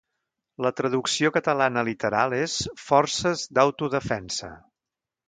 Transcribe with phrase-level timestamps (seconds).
[0.65, 2.55] La traducció catalana literal és
[2.87, 4.51] Forces d'Autodefensa.